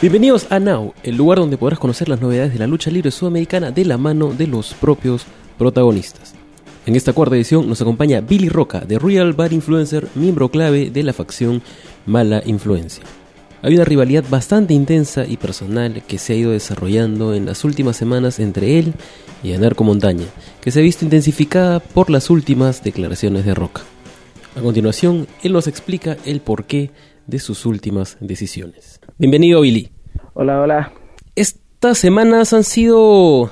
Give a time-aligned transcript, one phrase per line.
[0.00, 3.70] Bienvenidos a Now, el lugar donde podrás conocer las novedades de la lucha libre sudamericana
[3.70, 5.26] de la mano de los propios
[5.58, 6.32] protagonistas.
[6.86, 11.02] En esta cuarta edición nos acompaña Billy Roca, de Real Bad Influencer, miembro clave de
[11.02, 11.60] la facción
[12.06, 13.04] Mala Influencia.
[13.60, 17.98] Hay una rivalidad bastante intensa y personal que se ha ido desarrollando en las últimas
[17.98, 18.94] semanas entre él
[19.42, 20.24] y Anarco Montaña,
[20.62, 23.82] que se ha visto intensificada por las últimas declaraciones de Roca.
[24.56, 26.90] A continuación, él nos explica el porqué
[27.26, 28.98] de sus últimas decisiones.
[29.20, 29.90] Bienvenido, Billy.
[30.32, 30.92] Hola, hola.
[31.36, 33.50] Estas semanas han sido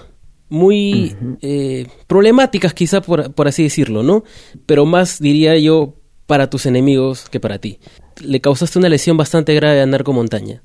[0.49, 4.25] muy eh, problemáticas, quizá por, por así decirlo, ¿no?
[4.65, 5.93] Pero más, diría yo,
[6.25, 7.81] para tus enemigos que para ti.
[8.25, 10.62] Le causaste una lesión bastante grave a Narco Montaña.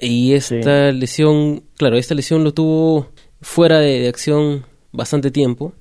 [0.00, 3.10] Y esta lesión, claro, esta lesión lo tuvo
[3.40, 5.74] fuera de, acción bastante tiempo.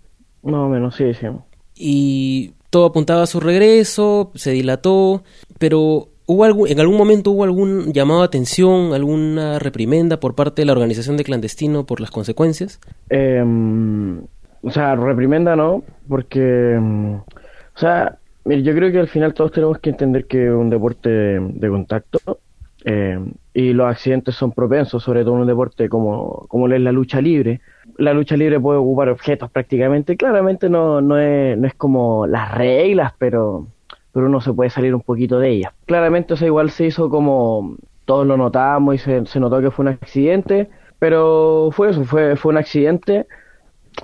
[0.44, 1.26] No, menos, sí, sí.
[1.74, 5.24] Y todo apuntaba a su regreso, se dilató,
[5.58, 10.64] pero ¿Hubo algún, ¿En algún momento hubo algún llamado a atención, alguna reprimenda por parte
[10.64, 12.80] de la organización de clandestino por las consecuencias?
[13.10, 14.22] Em,
[14.64, 19.78] o sea, reprimenda no, porque, em, o sea, yo creo que al final todos tenemos
[19.78, 22.40] que entender que es un deporte de, contacto
[22.84, 26.92] em, y los accidentes son propensos, sobre todo en un deporte como, como es la
[26.92, 27.62] lucha libre.
[27.98, 32.52] La lucha libre puede ocupar objetos prácticamente, claramente no, no, es, no es como las
[32.56, 33.68] reglas, pero
[34.16, 35.74] pero uno se puede salir un poquito de ella.
[35.88, 39.90] Claramente, eso igual se hizo como todos lo notamos y se, notó que fue un
[39.90, 43.28] accidente, pero fue eso, fue, fue un accidente.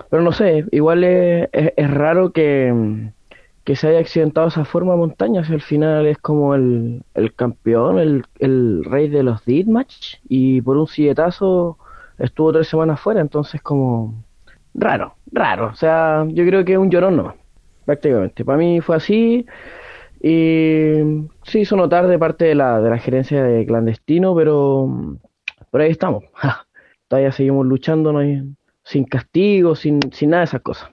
[0.09, 3.09] Pero no sé, igual es, es, raro que,
[3.63, 7.33] que, se haya accidentado de esa forma montaña, si al final es como el, el
[7.33, 11.77] campeón, el, el, rey de los Deathmatch, y por un silletazo
[12.19, 14.13] estuvo tres semanas fuera, entonces como
[14.73, 15.67] raro, raro.
[15.67, 17.35] O sea, yo creo que es un llorón nomás,
[17.85, 18.43] prácticamente.
[18.43, 19.45] Para mí fue así.
[20.23, 25.17] Y sí hizo notar de parte de la, de la gerencia de clandestino, pero
[25.71, 26.23] por ahí estamos.
[27.07, 28.43] Todavía seguimos luchando, no hay,
[28.83, 30.89] sin castigo, sin, sin nada de esas cosas.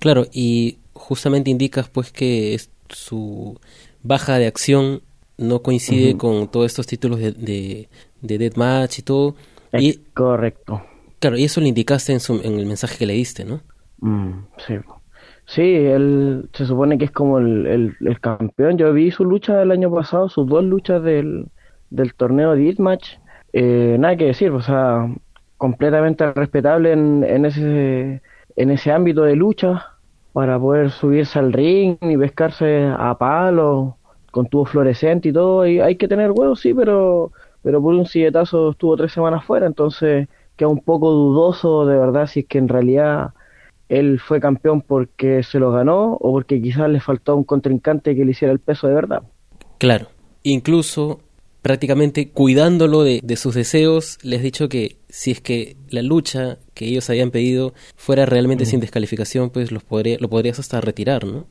[0.00, 3.58] Claro, y justamente indicas pues que su
[4.02, 5.02] baja de acción
[5.36, 7.88] no coincide con todos estos títulos de, de,
[8.20, 9.34] de Deathmatch y todo.
[9.72, 10.82] y, correcto.
[11.18, 13.60] Claro, y eso lo indicaste en, su, en el mensaje que le diste, ¿no?
[13.98, 14.74] Mm, sí.
[15.46, 18.78] Sí, él se supone que es como el, el, campeón.
[18.78, 21.48] Yo vi su lucha del año pasado, sus dos luchas del,
[21.90, 23.18] del torneo de Match.
[23.52, 25.06] Eh, nada que decir, o sea,
[25.58, 28.22] completamente respetable en, en, ese,
[28.56, 29.86] en ese ámbito de lucha
[30.32, 33.96] para poder subirse al ring y pescarse a palo
[34.32, 35.66] con tubo fluorescente y todo.
[35.66, 39.66] Y hay que tener huevos, sí, pero, pero por un silletazo estuvo tres semanas fuera,
[39.66, 43.30] entonces queda un poco dudoso de verdad si es que en realidad
[43.88, 48.24] él fue campeón porque se lo ganó o porque quizás le faltó un contrincante que
[48.24, 49.22] le hiciera el peso de verdad.
[49.78, 50.08] Claro,
[50.42, 51.20] incluso
[51.64, 56.84] prácticamente cuidándolo de, sus deseos, les he dicho que si es que la lucha que
[56.84, 61.46] ellos habían pedido fuera realmente sin descalificación, pues los podría, lo podrías hasta retirar, ¿no?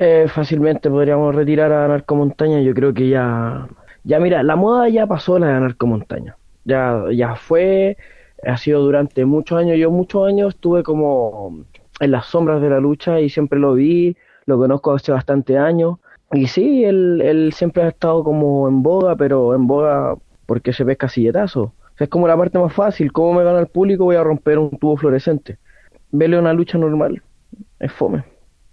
[0.00, 3.68] Eh, fácilmente podríamos retirar a Narcomontaña, yo creo que ya...
[4.02, 6.36] Ya mira, la moda ya pasó la de Narcomontaña.
[6.64, 7.96] Ya, ya fue,
[8.44, 9.78] ha sido durante muchos años.
[9.78, 11.64] Yo muchos años estuve como
[12.00, 14.16] en las sombras de la lucha y siempre lo vi,
[14.46, 15.98] lo conozco hace bastante años.
[16.32, 20.16] Y sí, él, él siempre ha estado como en boga, pero en boga
[20.46, 21.72] porque se pesca silletazo.
[21.98, 23.12] es como la parte más fácil.
[23.12, 24.04] ¿Cómo me gana el público?
[24.04, 25.58] Voy a romper un tubo fluorescente.
[26.10, 27.22] Vele una lucha normal.
[27.78, 28.24] Es fome.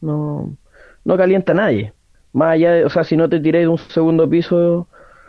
[0.02, 0.56] No,
[1.06, 1.94] no calienta a nadie.
[2.34, 4.88] Más allá de, o sea, si no te tiráis de un segundo piso,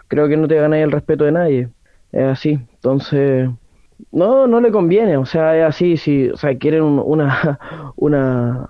[0.08, 1.68] creo que no te ganáis el respeto de nadie.
[2.12, 2.58] Es así.
[2.74, 3.48] Entonces,
[4.12, 7.59] no, no le conviene, o sea, es así, si, o sea, quieren una,
[7.97, 8.69] una,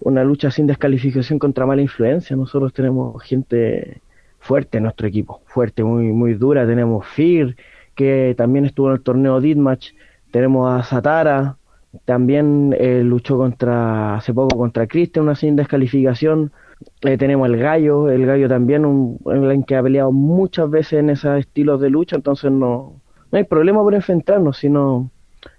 [0.00, 4.00] una lucha sin descalificación contra mala influencia, nosotros tenemos gente
[4.38, 7.56] fuerte en nuestro equipo, fuerte, muy, muy dura, tenemos Fir,
[7.94, 9.92] que también estuvo en el torneo Ditmatch,
[10.30, 11.56] tenemos a Satara,
[12.04, 16.52] también eh, luchó contra, hace poco contra Christian, una sin descalificación,
[17.02, 21.10] eh, tenemos el Gallo, el Gallo también, un, en que ha peleado muchas veces en
[21.10, 23.00] esos estilos de lucha, entonces no,
[23.34, 25.10] no hay problema por enfrentarnos, sino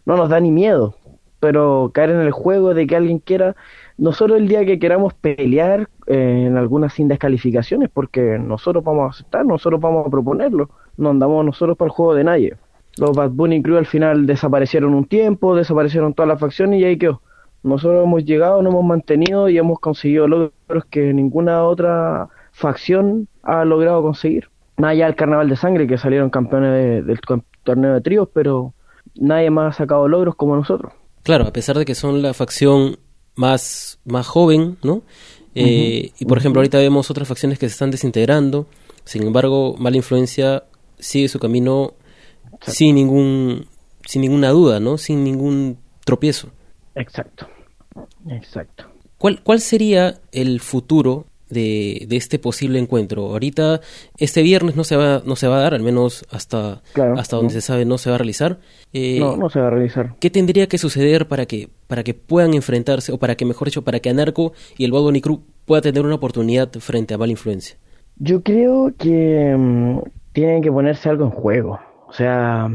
[0.06, 0.96] no nos da ni miedo.
[1.42, 3.58] Pero caer en el juego de que alguien quiera,
[3.98, 9.10] nosotros el día que queramos pelear eh, en algunas sin descalificaciones, porque nosotros vamos a
[9.10, 12.56] aceptar, nosotros vamos a proponerlo, no andamos nosotros para el juego de nadie.
[12.98, 16.98] Los Bad Bunny Crew al final desaparecieron un tiempo, desaparecieron todas las facciones y ahí
[16.98, 17.22] quedó.
[17.62, 23.66] Nosotros hemos llegado, nos hemos mantenido y hemos conseguido logros que ninguna otra facción ha
[23.66, 24.48] logrado conseguir.
[24.78, 27.20] Más allá del Carnaval de Sangre, que salieron campeones del,
[27.66, 28.74] torneo de tríos, pero
[29.16, 30.94] nadie más ha sacado logros como nosotros.
[31.24, 32.98] Claro, a pesar de que son la facción
[33.36, 35.02] más, más joven, ¿no?
[35.56, 38.68] Eh, y por ejemplo, ahorita vemos otras facciones que se están desintegrando.
[39.04, 40.64] Sin embargo, Mala Influencia
[41.00, 41.94] sigue su camino
[42.62, 43.68] sin ningún
[44.06, 44.98] sin ninguna duda, ¿no?
[44.98, 46.50] Sin ningún tropiezo.
[46.94, 47.48] Exacto.
[48.30, 48.86] Exacto.
[49.18, 53.24] ¿Cuál, cuál sería el futuro de, de, este posible encuentro.
[53.28, 53.82] Ahorita,
[54.18, 56.82] este viernes no se va, no se va a dar, al menos hasta,
[57.18, 58.60] hasta donde se sabe no se va a realizar.
[58.94, 60.16] Eh, no, no se va a realizar.
[60.20, 63.84] ¿Qué tendría que suceder para que, para que puedan enfrentarse, o para que, mejor dicho,
[63.84, 67.32] para que Anarco y el Bad Bunny Crew pueda tener una oportunidad frente a Mala
[67.32, 67.78] Influencia?
[68.18, 70.00] Yo creo que mm,
[70.32, 71.80] tienen que ponerse algo en juego.
[72.08, 72.70] O sea,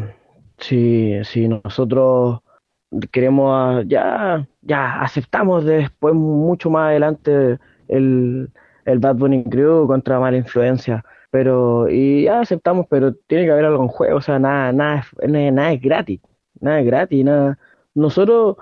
[0.58, 2.40] si, si nosotros
[3.10, 7.58] queremos, ya, ya aceptamos después, mucho más adelante,
[7.90, 8.48] el,
[8.84, 11.04] el Bad Bunny Crew contra Mala Influencia.
[11.30, 15.04] Pero, y ya aceptamos, pero tiene que haber algo en juego, o sea, nada, nada,
[15.22, 16.20] nada es gratis,
[16.60, 17.58] nada es gratis, nada.
[17.94, 18.56] Nosotros,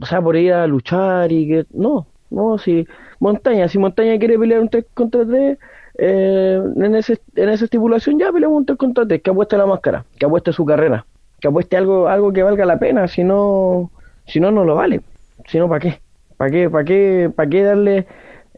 [0.00, 2.86] o sea, por ir a luchar y que, no, no, si
[3.20, 5.58] Montaña, si Montaña quiere pelear un 3 contra 3,
[5.98, 9.66] eh, en, ese, en esa estipulación ya peleamos un 3 contra 3, que apueste la
[9.66, 11.06] máscara, que apueste su carrera,
[11.40, 13.90] que apueste algo, algo que valga la pena, si no,
[14.26, 15.00] si no, no lo vale,
[15.46, 16.00] si no, ¿para qué?
[16.36, 18.06] ¿Para qué, para qué, para qué darle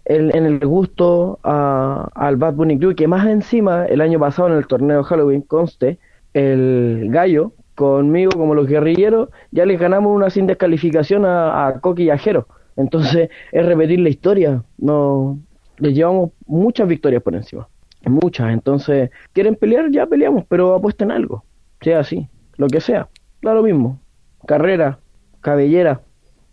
[0.04, 4.48] el, en el gusto a, al Bad Bunny Crew, que más encima el año pasado
[4.48, 5.98] en el torneo Halloween conste,
[6.34, 12.04] el gallo, conmigo como los guerrilleros, ya les ganamos una sin descalificación a, a Coqui
[12.04, 12.46] y a Jero.
[12.76, 15.38] Entonces es repetir la historia, no
[15.78, 17.68] les llevamos muchas victorias por encima,
[18.06, 18.52] muchas.
[18.52, 21.44] Entonces, quieren pelear, ya peleamos, pero apuesten algo,
[21.80, 23.08] sea así, lo que sea,
[23.42, 24.00] da lo mismo,
[24.46, 24.98] carrera,
[25.40, 26.00] cabellera,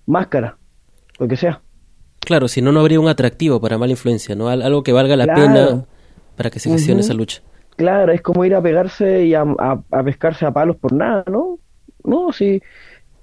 [0.06, 0.58] máscara,
[1.20, 1.62] lo que sea.
[2.30, 4.50] Claro, si no, no habría un atractivo para mala influencia, ¿no?
[4.50, 5.84] Algo que valga la pena
[6.38, 7.42] para que se gestione esa lucha.
[7.76, 9.46] Claro, es como ir a pegarse y a,
[10.06, 11.58] pescarse a palos por nada, ¿no?
[12.04, 12.62] No, sí,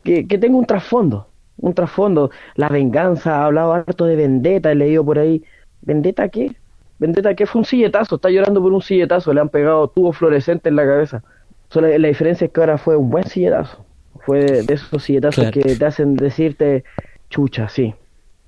[0.03, 2.33] que, que tenga un trasfondo, un trasfondo.
[2.57, 5.41] La venganza, ha hablado harto de vendetta, he leído por ahí.
[5.83, 6.57] ¿Vendetta qué?
[6.99, 7.47] ¿Vendetta qué?
[7.47, 10.85] Fue un silletazo, está llorando por un silletazo, le han pegado tubo fluorescente en la
[10.85, 11.23] cabeza.
[11.69, 13.87] Solo la, diferencia es que ahora fue un buen silletazo.
[14.25, 16.83] Fue de, esos silletazos que te hacen decirte,
[17.31, 17.95] chucha, sí,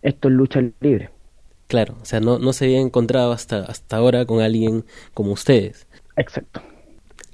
[0.08, 1.10] esto es lucha libre.
[1.66, 5.86] Claro, o sea, no, no se había encontrado hasta, hasta ahora con alguien como ustedes.
[6.16, 6.62] Exacto.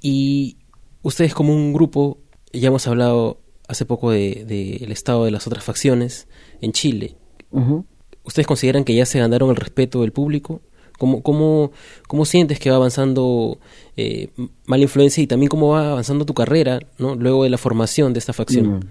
[0.01, 0.57] Y
[1.01, 2.17] ustedes como un grupo,
[2.51, 6.27] ya hemos hablado hace poco del de, el estado de las otras facciones
[6.61, 7.15] en Chile.
[8.23, 10.61] ¿Ustedes consideran que ya se ganaron el respeto del público?
[10.99, 11.71] ¿Cómo, cómo,
[12.07, 13.57] cómo sientes que va avanzando
[13.95, 14.29] eh,
[14.65, 17.15] Mala Influencia y también cómo va avanzando tu carrera ¿no?
[17.15, 18.89] luego de la formación de esta facción?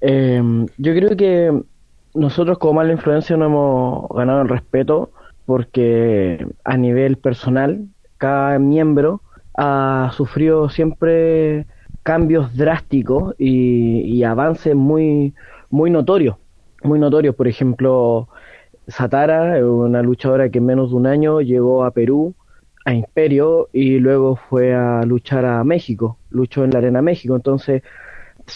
[0.00, 1.50] Em, yo creo que
[2.14, 5.10] nosotros como mala influencia no hemos ganado el respeto
[5.46, 7.86] porque a nivel personal
[8.18, 9.20] cada miembro
[9.56, 11.66] ha sufrido siempre
[12.02, 15.34] cambios drásticos y, avances muy
[15.70, 16.36] muy notorios
[16.82, 17.34] muy notorios.
[17.34, 18.28] Por ejemplo
[18.86, 22.34] Satara una luchadora que en menos de un año llegó a Perú
[22.84, 27.34] a Imperio y luego fue a luchar a México luchó en la arena México.
[27.34, 27.82] Entonces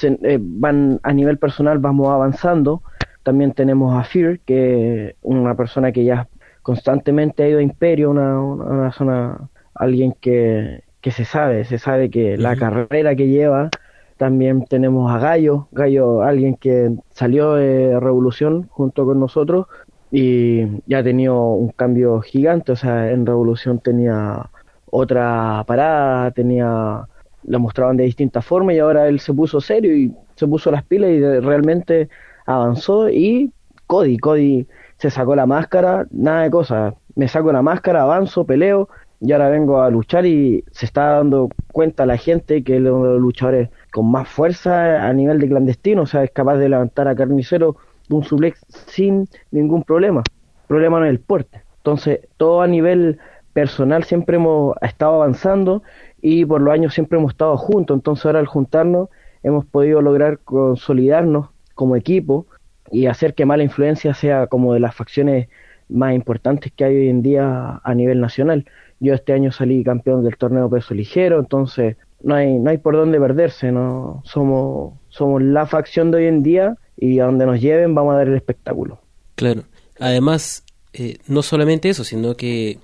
[0.02, 2.82] eh, van a nivel personal vamos avanzando
[3.22, 6.28] también tenemos a Fear, que una persona que ya
[6.62, 12.10] constantemente ha ido a Imperio, una, una, zona, alguien que, que, se sabe, se sabe
[12.10, 13.70] que la carrera que lleva.
[14.16, 19.66] También tenemos a Gallo, Gallo, alguien que salió de Revolución junto con nosotros
[20.10, 24.50] y ya ha tenido un cambio gigante, o sea, en Revolución tenía
[24.90, 27.06] otra parada, tenía
[27.44, 30.84] la mostraban de distintas formas y ahora él se puso serio y se puso las
[30.84, 32.08] pilas y realmente
[32.48, 33.52] avanzó y
[33.86, 38.88] Cody, Cody se sacó la máscara, nada de cosas, me saco la máscara, avanzo, peleo
[39.20, 43.04] y ahora vengo a luchar y se está dando cuenta la gente que es uno
[43.04, 46.70] de los luchadores con más fuerza a nivel de clandestino, o sea, es capaz de
[46.70, 47.76] levantar a Carnicero
[48.08, 50.22] de un suplex sin ningún problema.
[50.66, 51.62] Problema no es el porte.
[51.78, 53.18] Entonces, todo a nivel
[53.52, 55.82] personal siempre hemos estado avanzando
[56.22, 57.94] y por los años siempre hemos estado juntos.
[57.94, 59.08] Entonces, ahora al juntarnos
[59.42, 62.46] hemos podido lograr consolidarnos como equipo
[62.90, 65.48] y hacer que Mala Influencia sea como de las facciones
[65.88, 68.66] más importantes que hay hoy en día a nivel nacional.
[68.98, 72.96] Yo este año salí campeón del torneo peso ligero, entonces no hay, no hay por
[72.96, 77.60] dónde perderse, no somos, somos la facción de hoy en día y a donde nos
[77.60, 78.98] lleven vamos a dar el espectáculo.
[79.36, 79.62] Claro.
[80.00, 82.78] Además, eh, no solamente eso, sino que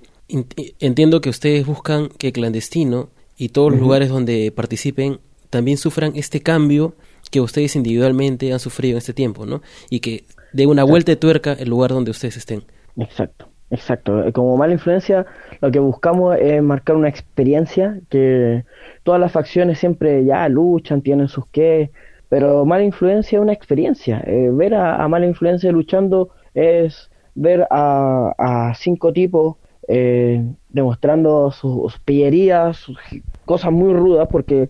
[0.78, 5.18] entiendo que ustedes buscan que clandestino y todos los lugares donde participen
[5.50, 6.94] también sufran este cambio
[7.34, 9.60] que ustedes individualmente han sufrido en este tiempo, ¿no?
[9.90, 10.22] Y que
[10.52, 12.62] dé una vuelta de tuerca el lugar donde ustedes estén.
[12.96, 14.22] Exacto, exacto.
[14.32, 15.26] Como mala influencia,
[15.60, 18.62] lo que buscamos es marcar una experiencia que
[19.02, 21.90] todas las facciones siempre ya luchan, tienen sus qué,
[22.28, 24.22] pero mala influencia es una experiencia.
[24.24, 29.56] Eh, ver a, mala influencia luchando es ver a, cinco tipos
[29.88, 32.96] eh, demostrando sus, pillerías, sus
[33.44, 34.68] cosas muy rudas, porque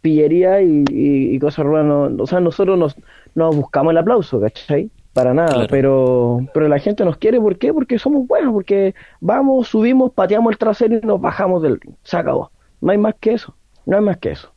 [0.00, 2.96] pillería y, cosas rudas, no, o sea, nosotros nos,
[3.34, 4.90] nos buscamos el aplauso, ¿cachai?
[5.12, 7.72] Para nada, pero, pero la gente nos quiere, ¿por qué?
[7.72, 11.94] Porque somos buenos, porque vamos, subimos, pateamos el trasero y nos bajamos del ring.
[12.04, 12.52] Se acabó.
[12.80, 14.52] No hay más que eso, no hay más que eso.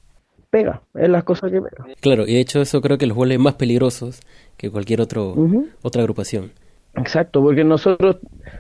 [0.52, 1.86] Pega, es las cosas que pega.
[2.00, 4.22] Claro, y de hecho eso creo que los vuelve más peligrosos
[4.56, 5.36] que cualquier otro,
[5.82, 6.52] otra agrupación.
[6.96, 8.18] Exacto, porque nosotros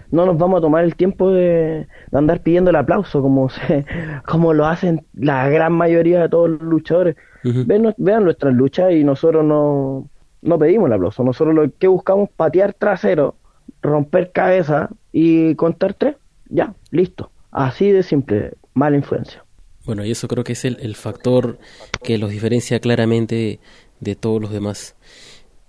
[0.09, 3.85] no nos vamos a tomar el tiempo de, andar pidiendo el aplauso como, se,
[4.25, 7.15] como lo hacen la gran mayoría de todos los luchadores.
[7.43, 10.09] vean, vean nuestras luchas y nosotros no,
[10.41, 11.23] no pedimos el aplauso.
[11.23, 13.35] Nosotros lo que buscamos patear trasero,
[13.81, 16.15] romper cabeza y contar tres.
[16.49, 17.31] Ya, listo.
[17.51, 19.43] Así de simple, mala influencia.
[19.85, 21.59] Bueno, y eso creo que es el, factor
[22.01, 23.59] que los diferencia claramente
[23.99, 24.95] de, todos los demás.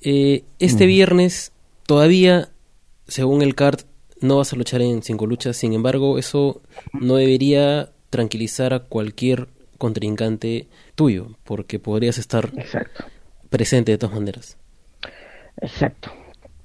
[0.00, 1.52] Eh, este viernes
[1.86, 2.50] todavía
[3.06, 3.82] según el CART,
[4.20, 5.56] no vas a luchar en cinco luchas.
[5.56, 12.50] Sin embargo, eso no debería tranquilizar a cualquier contrincante tuyo, porque podrías estar
[13.50, 14.56] presente de todas maneras.
[15.60, 16.10] Exacto.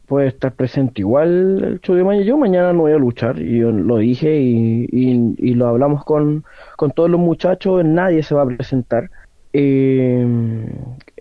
[0.07, 2.25] Puede estar presente igual el show de mañana.
[2.25, 6.45] Yo mañana no voy a luchar, y yo lo dije y, y, lo hablamos con,
[6.77, 7.83] con todos los muchachos.
[7.85, 9.11] Nadie se va a presentar.
[9.53, 10.25] Eh,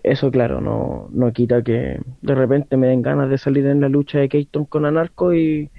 [0.03, 3.89] eso, claro, no, no quita que de repente me den ganas de salir en la
[3.89, 5.69] lucha de Keaton con Anarco y,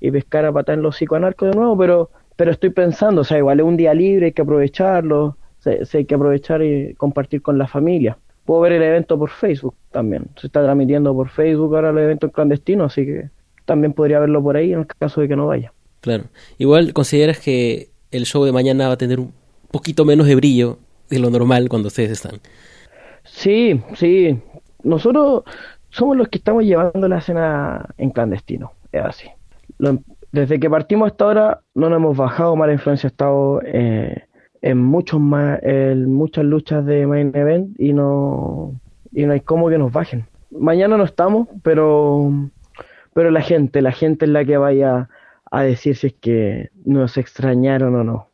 [0.00, 3.60] pescar a patar en los psicoanarcos de nuevo, pero, pero estoy pensando, o sea, igual
[3.60, 7.66] es un día libre, hay que aprovecharlo, se, hay que aprovechar y compartir con la
[7.66, 8.18] familia.
[8.44, 12.30] Puedo ver el evento por Facebook también, se está transmitiendo por Facebook ahora el evento
[12.30, 13.30] clandestino, así que
[13.66, 15.72] también podría verlo por ahí en el caso de que no vaya.
[16.00, 16.24] Claro,
[16.58, 19.32] igual consideras que el show de mañana va a tener un
[19.70, 20.78] poquito menos de brillo
[21.10, 22.40] de lo normal cuando ustedes están.
[23.24, 24.38] Sí, sí.
[24.82, 25.44] Nosotros
[25.90, 29.28] somos los que estamos llevando la escena en clandestino, es así.
[30.32, 34.24] desde que partimos hasta ahora no nos hemos bajado, mala influencia ha estado eh,
[34.62, 38.80] en muchos más, en muchas luchas de main event y no
[39.12, 40.26] y no hay cómo que nos bajen.
[40.50, 42.32] Mañana no estamos, pero
[43.12, 45.08] pero la gente, la gente es la que vaya
[45.50, 48.29] a decir si es que nos extrañaron o no.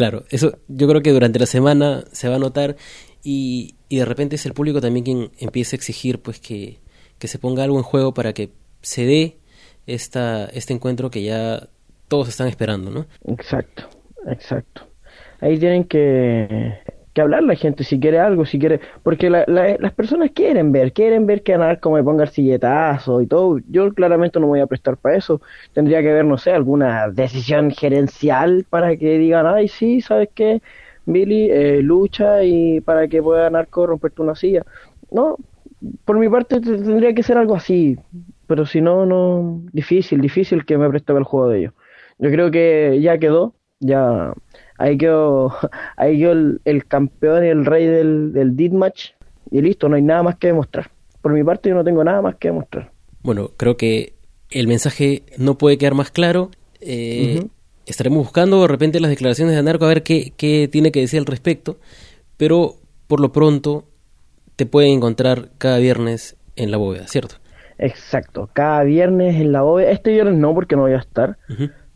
[0.00, 2.76] Claro, eso yo creo que durante la semana se va a notar
[3.22, 6.78] y, y de repente es el público también quien empieza a exigir pues que,
[7.18, 8.48] que se ponga algo en juego para que
[8.80, 9.36] se dé
[9.86, 11.68] esta, este encuentro que ya
[12.08, 13.08] todos están esperando, ¿no?
[13.26, 13.90] Exacto,
[14.26, 14.86] exacto.
[15.42, 16.78] Ahí tienen que,
[17.12, 21.26] que hablar la gente si quiere algo, si quiere, porque las personas quieren ver, quieren
[21.26, 23.58] ver que Anarco me ponga el silletazo y todo.
[23.68, 25.40] Yo claramente no me voy a prestar para eso.
[25.72, 30.62] Tendría que ver, no sé, alguna decisión gerencial para que digan, ay, sí, ¿sabes qué?
[31.06, 34.64] Billy, eh, lucha y para que pueda Narco romperte una silla.
[35.10, 35.36] No,
[36.04, 37.96] por mi parte tendría que ser algo así,
[38.46, 41.74] pero si no, no, difícil, difícil que me preste el juego de ellos.
[42.18, 44.32] Yo creo que ya quedó, ya
[44.78, 45.54] ahí quedó,
[45.96, 46.32] ahí quedó
[46.64, 49.10] el, campeón y el rey del, del Match
[49.50, 50.90] y listo, no hay nada más que demostrar.
[51.20, 52.92] Por mi parte yo no tengo nada más que demostrar.
[53.22, 54.14] Bueno, creo que
[54.50, 56.50] el mensaje no puede quedar más claro.
[56.80, 57.44] Eh,
[57.84, 61.18] estaremos buscando de repente las declaraciones de Anarco a ver qué, qué tiene que decir
[61.18, 61.78] al respecto,
[62.36, 63.84] pero por lo pronto
[64.56, 67.36] te pueden encontrar cada viernes en la bóveda, ¿cierto?
[67.78, 69.90] Exacto, cada viernes en la bóveda.
[69.90, 71.38] Este viernes no, porque no voy a estar,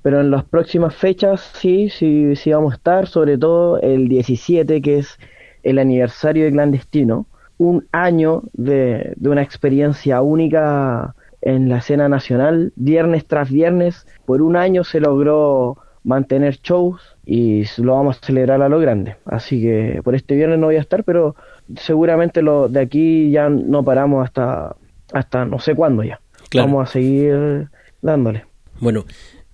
[0.05, 4.83] pero en las próximas fechas sí, sí, sí vamos a estar, sobre todo el 17,
[4.83, 5.19] que es
[5.63, 12.75] el aniversario de Clandestino, un año de, de una experiencia única en la escena nacional,
[12.77, 18.61] viernes tras viernes, por un año se logró mantener shows y lo vamos a celebrar
[18.61, 19.17] a lo grande.
[19.25, 21.35] Así que por este viernes no voy a estar, pero
[21.77, 24.77] seguramente lo de aquí ya no paramos hasta
[25.15, 26.21] hasta no sé cuándo ya.
[26.55, 27.71] Vamos a seguir
[28.03, 28.45] dándole.
[28.81, 29.07] Bueno,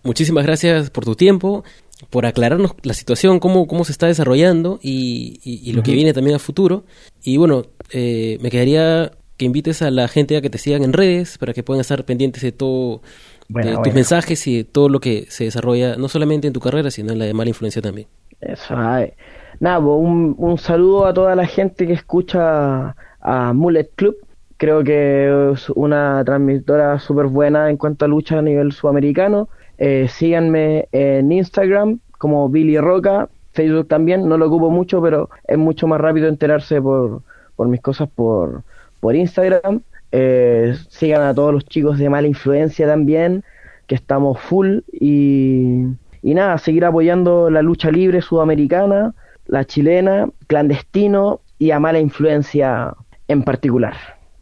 [0.03, 1.65] muchísimas gracias por tu tiempo,
[2.09, 6.39] por aclararnos la situación, cómo, cómo se está desarrollando y, lo que viene también a
[6.39, 6.85] futuro.
[7.23, 10.93] Y bueno, eh, me quedaría que invites a la gente a que te sigan en
[10.93, 13.03] redes para que puedan estar pendientes de todo
[13.49, 16.91] de tus mensajes y de todo lo que se desarrolla, no solamente en tu carrera,
[16.91, 18.07] sino en la de mala influencia también.
[18.41, 24.17] Eso, nada, pues, un, un saludo a toda la gente que escucha a Mullet Club.
[24.57, 29.49] Creo que es una transmisora súper buena en cuanto a lucha a nivel sudamericano.
[29.83, 35.57] Eh, síganme en Instagram como Billy Roca, Facebook también, no lo ocupo mucho, pero es
[35.57, 37.23] mucho más rápido enterarse por,
[37.57, 38.63] por mis cosas por,
[39.01, 39.81] por Instagram.
[40.13, 43.43] Eh, sigan a todos los chicos de mala influencia también,
[43.87, 45.87] que estamos full y,
[46.23, 49.15] y nada, seguir apoyando la lucha libre sudamericana,
[49.47, 52.95] la chilena, clandestino y a mala influencia
[53.29, 53.95] en particular.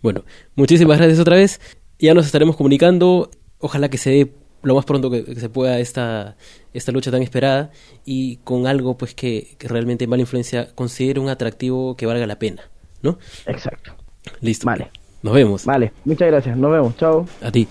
[0.02, 0.24] Bueno,
[0.56, 1.60] muchísimas gracias otra vez.
[2.00, 3.30] Ya nos estaremos comunicando.
[3.58, 6.36] Ojalá que se dé lo más pronto que, se pueda esta,
[6.74, 7.70] esta lucha tan esperada
[8.04, 12.38] y con algo pues que, que realmente Mala Influencia considere un atractivo que valga la
[12.38, 12.70] pena,
[13.02, 13.18] ¿no?
[13.46, 13.96] Exacto.
[14.40, 14.66] Listo.
[14.66, 14.90] Vale.
[15.22, 15.64] Nos vemos.
[15.64, 16.56] Vale, muchas gracias.
[16.56, 16.96] Nos vemos.
[16.96, 17.26] Chao.
[17.42, 17.66] A ti.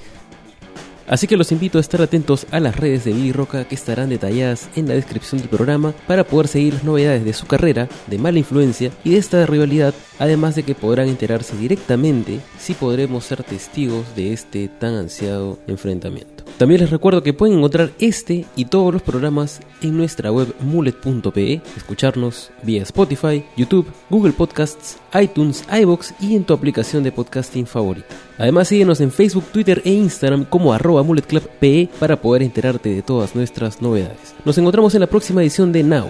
[1.07, 4.09] Así que los invito a estar atentos a las redes de Billy Roca que estarán
[4.09, 8.17] detalladas en la descripción del programa para poder seguir las novedades de su carrera, de
[8.17, 13.41] mala influencia y de esta rivalidad, además de que podrán enterarse directamente si podremos ser
[13.43, 16.43] testigos de este tan ansiado enfrentamiento.
[16.57, 21.61] También les recuerdo que pueden encontrar este y todos los programas en nuestra web mulet.pe,
[21.77, 28.26] escucharnos vía Spotify, YouTube, Google Podcasts, iTunes, iBox y en tu aplicación de podcasting favorita.
[28.37, 33.35] Además síguenos en Facebook, Twitter e Instagram como arroba muletclubpe para poder enterarte de todas
[33.35, 34.35] nuestras novedades.
[34.45, 36.07] Nos encontramos en la próxima edición de Now,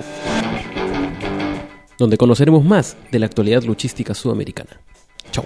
[1.98, 4.82] donde conoceremos más de la actualidad luchística sudamericana.
[5.32, 5.46] Chau.